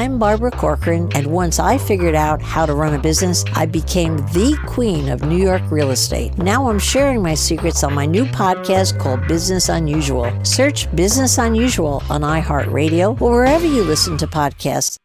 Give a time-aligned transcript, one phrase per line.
[0.00, 4.16] I'm Barbara Corcoran, and once I figured out how to run a business, I became
[4.32, 6.38] the queen of New York real estate.
[6.38, 10.32] Now I'm sharing my secrets on my new podcast called Business Unusual.
[10.42, 14.96] Search Business Unusual on iHeartRadio or wherever you listen to podcasts.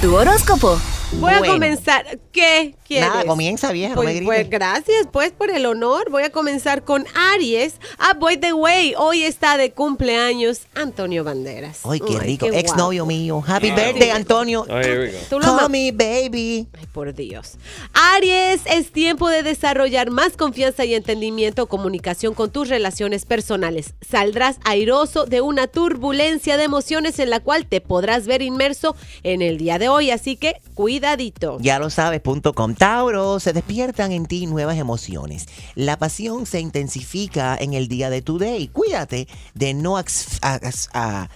[0.00, 0.97] Tu.
[1.14, 2.18] Voy a comenzar.
[2.32, 3.08] ¿Qué quieres?
[3.08, 4.26] Nada, comienza vieja, no me Pues, grites.
[4.26, 6.10] pues gracias, pues por el honor.
[6.10, 7.74] Voy a comenzar con Aries.
[7.98, 11.80] Ah, by the way, hoy está de cumpleaños Antonio Banderas.
[11.84, 12.46] Ay, qué rico.
[12.46, 12.58] guapo.
[12.60, 13.42] Ex novio mío.
[13.44, 14.64] Happy birthday, Antonio.
[14.68, 15.18] Oh, here we go.
[15.30, 16.68] Tú lo Call ama- me, baby.
[16.78, 17.54] Ay, por Dios.
[17.94, 23.94] Aries, es tiempo de desarrollar más confianza y entendimiento comunicación con tus relaciones personales.
[24.08, 29.42] Saldrás airoso de una turbulencia de emociones en la cual te podrás ver inmerso en
[29.42, 30.60] el día de hoy, así que
[30.98, 31.58] cuidadito.
[31.60, 32.74] Ya lo sabes, punto com.
[32.74, 35.46] Tauro, se despiertan en ti nuevas emociones.
[35.76, 38.66] La pasión se intensifica en el día de tu day.
[38.66, 41.28] Cuídate de no asfixiar.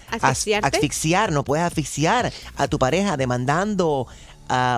[1.33, 4.09] No puedes asfixiar a tu pareja demandando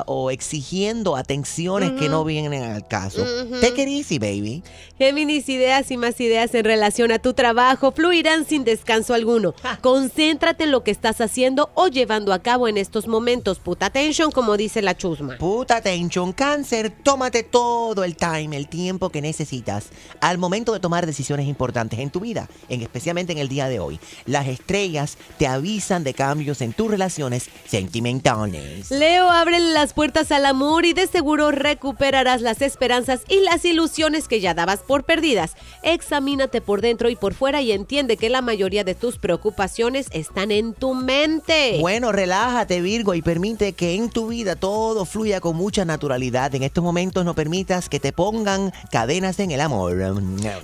[0.07, 3.25] o exigiendo atenciones que no vienen al caso.
[3.61, 4.62] Take it easy, baby.
[4.98, 9.55] Géminis, ideas y más ideas en relación a tu trabajo fluirán sin descanso alguno.
[9.81, 13.59] Concéntrate en lo que estás haciendo o llevando a cabo en estos momentos.
[13.59, 15.37] Put attention, como dice la chusma.
[15.39, 19.87] Puta atención, cáncer, tómate todo el time, el tiempo que necesitas
[20.21, 23.81] al momento de tomar decisiones importantes en tu vida, en, especialmente en el día de
[23.81, 23.99] hoy.
[24.27, 28.91] Las estrellas te avisan de cambios en tus relaciones sentimentales.
[28.91, 34.28] Leo, abre las puertas al amor y de seguro recuperarás las esperanzas y las ilusiones
[34.28, 35.55] que ya dabas por perdidas.
[35.83, 40.50] Examínate por dentro y por fuera y entiende que la mayoría de tus preocupaciones están
[40.50, 41.78] en tu mente.
[41.80, 46.55] Bueno, relájate Virgo y permite que en tu vida todo fluya con mucha naturalidad.
[46.55, 49.97] En estos momentos no permitas que te pongan cadenas en el amor.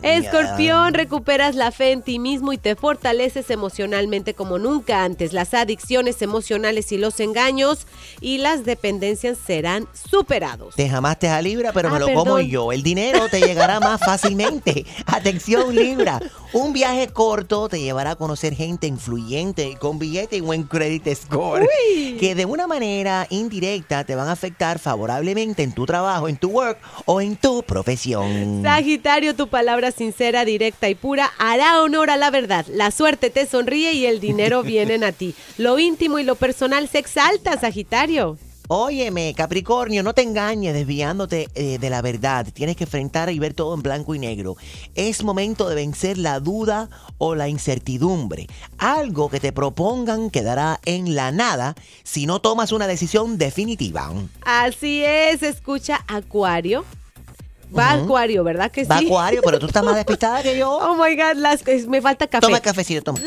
[0.03, 5.33] Escorpión, recuperas la fe en ti mismo y te fortaleces emocionalmente como nunca antes.
[5.33, 7.87] Las adicciones emocionales y los engaños
[8.21, 10.75] y las dependencias serán superados.
[10.75, 12.73] Te jamaste a Libra, pero Ah, me lo como yo.
[12.73, 14.87] El dinero te llegará más fácilmente.
[15.05, 16.19] Atención, Libra.
[16.55, 21.69] Un viaje corto te llevará a conocer gente influyente con billete y buen credit score.
[22.19, 26.49] Que de una manera indirecta te van a afectar favorablemente en tu trabajo, en tu
[26.49, 28.63] work o en tu profesión.
[28.63, 32.65] Sagitario, tu palabra sincera, directa y pura hará honor a la verdad.
[32.73, 35.35] La suerte te sonríe y el dinero vienen a ti.
[35.59, 38.39] Lo íntimo y lo personal se exalta, Sagitario.
[38.73, 42.47] Óyeme, Capricornio, no te engañes desviándote eh, de la verdad.
[42.53, 44.57] Tienes que enfrentar y ver todo en blanco y negro.
[44.95, 46.89] Es momento de vencer la duda
[47.19, 48.47] o la incertidumbre.
[48.79, 54.09] Algo que te propongan quedará en la nada si no tomas una decisión definitiva.
[54.43, 56.85] Así es, escucha Acuario.
[57.77, 58.89] Va Acuario, ¿verdad que sí?
[58.89, 60.71] Va Acuario, pero tú estás más despistada que yo.
[60.81, 62.47] Oh my God, las, me falta café.
[62.47, 63.19] Toma cafecito, toma.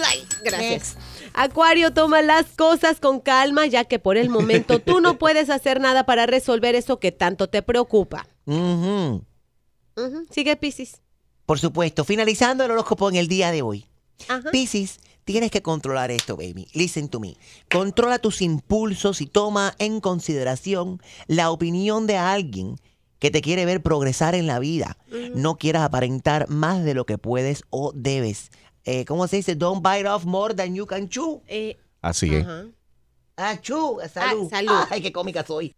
[0.41, 0.95] Gracias.
[1.33, 5.79] Acuario, toma las cosas con calma, ya que por el momento tú no puedes hacer
[5.79, 8.27] nada para resolver eso que tanto te preocupa.
[10.29, 11.01] Sigue, Piscis.
[11.45, 13.85] Por supuesto, finalizando el horóscopo en el día de hoy.
[14.27, 14.49] Ajá.
[14.51, 16.67] Piscis, tienes que controlar esto, baby.
[16.73, 17.35] Listen to me.
[17.71, 22.77] Controla tus impulsos y toma en consideración la opinión de alguien
[23.19, 24.97] que te quiere ver progresar en la vida.
[25.33, 28.51] No quieras aparentar más de lo que puedes o debes.
[28.85, 29.55] Eh, ¿Cómo se dice?
[29.55, 31.41] Don't bite off more than you can chew.
[31.47, 32.45] Eh, Así es.
[32.45, 32.65] ajá.
[33.37, 33.97] Ah, chew.
[34.13, 34.49] Salud.
[34.49, 34.85] salud.
[34.89, 35.73] Ay, qué cómica soy.